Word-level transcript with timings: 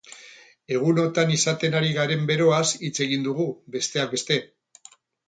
Egunotan 0.77 1.33
izaten 1.35 1.77
ari 1.79 1.91
garen 1.97 2.23
beroaz 2.31 2.63
hitz 2.89 2.93
egin 3.07 3.27
dugu, 3.29 3.47
besteak 3.77 4.17
beste. 4.17 4.39